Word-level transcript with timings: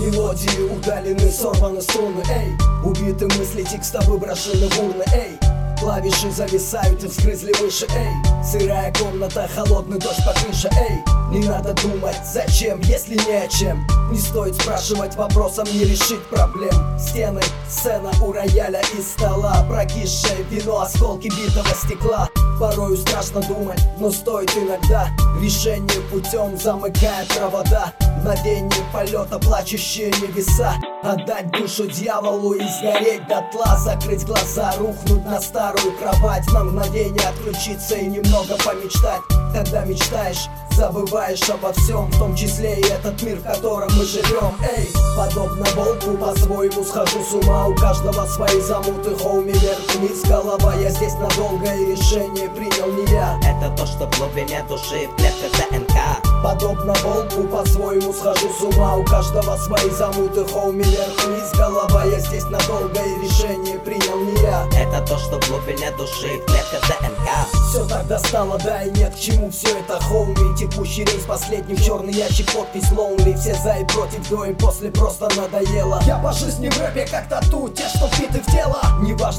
Мелодии 0.00 0.62
удалены, 0.62 1.30
сорваны 1.30 1.82
струны, 1.82 2.22
эй. 2.30 2.56
Убиты 2.82 3.26
мысли, 3.36 3.62
текста 3.62 4.00
выброшены 4.06 4.66
в 4.70 4.78
урны, 4.78 5.04
эй. 5.12 5.38
Клавиши 5.78 6.30
зависают 6.30 7.04
и 7.04 7.08
вскрызли 7.08 7.52
выше, 7.60 7.86
эй. 7.94 8.42
Сырая 8.42 8.90
комната, 8.94 9.46
холодный 9.54 9.98
дождь 9.98 10.24
по 10.24 10.32
крыше, 10.32 10.70
эй. 10.72 11.04
Не 11.30 11.46
надо 11.46 11.74
думать, 11.74 12.16
зачем, 12.24 12.80
если 12.80 13.16
не 13.16 13.44
о 13.44 13.48
чем. 13.48 13.86
Не 14.10 14.18
стоит 14.18 14.54
спрашивать 14.54 15.16
вопросом, 15.16 15.66
не 15.70 15.84
решить 15.84 16.26
проблем. 16.30 16.98
Стены, 16.98 17.42
сцена 17.68 18.10
у 18.22 18.32
рояля 18.32 18.80
и 18.98 19.02
стола. 19.02 19.66
Прокисшее 19.68 20.44
вино, 20.50 20.80
осколки 20.80 21.28
битого 21.28 21.74
стекла. 21.74 22.30
Порою 22.58 22.96
страшно 22.96 23.42
думать, 23.42 23.80
но 23.98 24.10
стоит 24.10 24.50
иногда. 24.56 25.10
Решение 25.42 26.00
путем 26.10 26.58
замыкает 26.58 27.28
провода 27.28 27.92
Мгновение 28.20 28.84
полета, 28.92 29.38
плачущие 29.38 30.08
небеса. 30.08 30.74
Отдать 31.02 31.50
душу 31.52 31.86
дьяволу 31.86 32.52
и 32.52 32.62
сгореть 32.68 33.26
дотла. 33.26 33.78
Закрыть 33.78 34.26
глаза, 34.26 34.74
рухнуть 34.78 35.24
на 35.24 35.40
старую 35.40 35.96
кровать. 35.96 36.46
На 36.52 36.64
мгновение 36.64 37.26
отключиться 37.26 37.94
и 37.96 38.06
немного 38.06 38.56
помечтать. 38.62 39.22
Когда 39.54 39.86
мечтаешь, 39.86 40.48
забываешь 40.76 41.48
обо 41.48 41.72
всем 41.72 42.10
В 42.10 42.18
том 42.18 42.36
числе 42.36 42.78
и 42.78 42.84
этот 42.84 43.22
мир, 43.22 43.38
в 43.38 43.42
котором 43.42 43.88
мы 43.96 44.04
живем. 44.04 44.54
Эй, 44.76 44.86
подобно 45.16 45.64
волку, 45.74 46.18
по-своему 46.18 46.84
схожу 46.84 47.24
с 47.24 47.32
ума. 47.32 47.68
У 47.68 47.74
каждого 47.74 48.26
свои 48.26 48.60
замуты, 48.60 49.16
хоуми 49.16 49.52
вверх-вниз 49.52 50.24
Голова, 50.28 50.74
я 50.74 50.90
здесь 50.90 51.14
надолго 51.14 51.74
и 51.74 51.86
решение 51.86 52.50
принял 52.50 52.92
не 52.92 53.10
я. 53.14 53.40
Это 53.42 53.74
то, 53.74 53.86
что 53.86 54.06
в 54.06 54.18
глубине 54.18 54.62
души. 54.68 55.08
В 55.08 55.16
клетках 55.16 55.70
ДНК 55.70 56.29
Подобно 56.60 56.92
волку, 57.02 57.44
по-своему 57.44 58.12
схожу 58.12 58.52
с 58.52 58.60
ума. 58.60 58.96
У 58.96 59.04
каждого 59.04 59.56
свои 59.56 59.88
замуты, 59.90 60.44
хоуми 60.44 60.82
вверх-вниз 60.82 61.52
Голова, 61.56 62.04
я 62.04 62.20
здесь 62.20 62.44
надолго 62.44 63.00
и 63.00 63.24
решение 63.24 63.78
принял 63.78 64.20
не 64.20 64.42
я. 64.42 64.66
Это 64.76 65.00
то, 65.06 65.16
что 65.16 65.40
в 65.40 65.48
глубине 65.48 65.90
души 65.92 66.38
в 66.38 66.44
клетках 66.44 66.82
ДНК. 66.82 67.28
Все 67.70 67.86
тогда 67.86 68.18
стало, 68.18 68.58
да 68.58 68.82
и 68.82 68.90
нет, 68.90 69.14
к 69.14 69.18
чему 69.18 69.50
все 69.50 69.68
это, 69.78 69.98
хоуми. 70.02 70.54
Текущий 70.58 71.04
рейс, 71.04 71.24
последний 71.26 71.74
в 71.74 71.82
черный 71.82 72.12
ящик, 72.12 72.52
подпись 72.52 72.92
лоунли 72.92 73.32
Все 73.32 73.54
за 73.54 73.76
и 73.76 73.86
против, 73.86 74.28
до 74.28 74.44
и 74.44 74.52
после 74.52 74.90
просто 74.90 75.30
надоело. 75.36 75.98
Я 76.04 76.18
по 76.18 76.30
жизни 76.32 76.68
в 76.68 76.78
рэпе 76.78 77.08
как 77.10 77.26
тату, 77.28 77.70
те, 77.70 77.88
что 77.88 78.06
вбиты 78.08 78.42
в 78.42 78.52
тело 78.52 78.82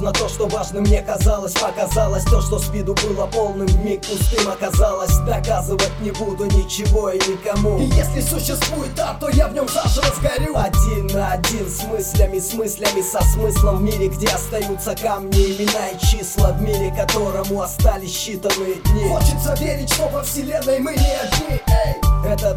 Важно 0.02 0.20
то, 0.20 0.30
что 0.30 0.48
важным 0.48 0.82
мне 0.82 1.00
казалось 1.04 1.54
Показалось 1.54 2.24
то, 2.24 2.42
что 2.42 2.58
с 2.58 2.70
виду 2.70 2.96
было 2.96 3.28
полным, 3.28 3.68
вмиг 3.68 4.02
пустым 4.02 4.50
оказалось. 4.50 5.16
Доказывать 5.28 5.92
не 6.02 6.10
буду 6.10 6.46
ничего 6.46 7.12
и 7.12 7.18
никому. 7.18 7.78
И 7.78 7.84
если 7.84 8.22
существует 8.22 9.00
ад, 9.00 9.20
то 9.20 9.30
я 9.30 9.48
в 9.48 9.54
нем 9.54 9.68
заживо 9.68 10.08
сгорю. 10.16 10.58
Один 10.58 11.06
на 11.08 11.34
один 11.34 11.70
с 11.70 11.84
мыслями, 11.84 12.40
с 12.40 12.52
мыслями, 12.56 13.04
со 13.04 13.22
смыслом 13.34 13.78
В 13.78 13.84
мире, 13.84 14.08
где 14.08 14.28
остаются 14.30 14.96
камни, 14.96 15.38
имена 15.38 15.90
и 15.90 16.00
числа 16.00 16.52
В 16.54 16.62
мире, 16.64 16.92
которому 16.98 17.62
остались 17.62 18.10
считанные 18.10 18.82
дни. 18.82 19.08
Хочется 19.08 19.56
верить, 19.60 19.94
что 19.94 20.08
во 20.08 20.24
вселенной 20.24 20.80
мы 20.80 20.94
не 20.94 20.98
одни, 20.98 21.61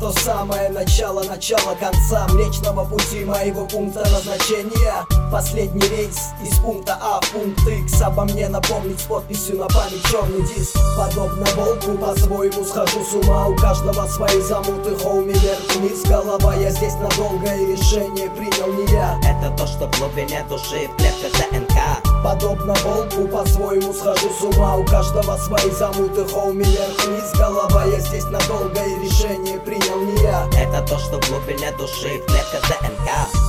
то 0.04 0.12
самое 0.20 0.68
начало, 0.68 1.22
начало 1.22 1.74
конца 1.76 2.26
Млечного 2.28 2.84
пути 2.84 3.24
моего 3.24 3.64
пункта 3.64 4.00
назначения. 4.00 5.06
Последний 5.32 5.88
рейс 5.88 6.18
из 6.44 6.58
пункта 6.58 6.98
А 7.00 7.20
в 7.22 7.30
пункт 7.30 7.66
X 7.66 8.02
Обо 8.02 8.24
мне 8.24 8.50
напомнить 8.50 9.00
с 9.00 9.04
подписью 9.04 9.56
на 9.56 9.66
память 9.66 10.04
черный 10.10 10.42
диск. 10.42 10.76
Подобно 10.98 11.46
волку 11.56 11.96
по-своему 11.96 12.64
схожу 12.64 13.02
с 13.02 13.14
ума. 13.14 13.46
У 13.46 13.56
каждого 13.56 14.06
свои 14.06 14.42
замуты, 14.42 14.94
хоуми 14.94 15.32
вверх-вниз 15.32 16.02
Голова, 16.02 16.54
я 16.56 16.70
здесь 16.70 16.94
надолго 16.94 17.54
и 17.54 17.72
решение 17.72 18.28
принял 18.28 18.74
не 18.74 18.92
я. 18.92 19.18
Это 19.24 19.56
то, 19.56 19.66
что 19.66 19.90
в 19.90 19.98
глубине 19.98 20.44
души 20.50 20.86
в 20.86 20.96
клетках 20.96 21.32
ДНК. 21.50 21.78
Подобно 22.22 22.74
волку 22.84 23.26
по-своему 23.28 23.92
схожу 23.94 24.28
с 24.38 24.42
ума. 24.42 24.76
У 24.76 24.84
каждого 24.84 25.36
свои 25.38 25.70
замуты, 25.70 26.26
хоуми 26.26 26.64
вверх-вниз 26.64 27.32
Голова, 27.38 27.84
я 27.86 28.00
здесь 28.00 28.24
надолго 28.24 28.80
и 28.84 29.04
решение 29.04 29.58
принял 29.60 29.73
Это 30.52 30.82
то, 30.82 30.98
что 30.98 31.20
в 31.20 31.28
глубине 31.28 31.72
души 31.72 32.20
в 32.20 32.26
клетках 32.26 32.62
ДНК 32.80 33.43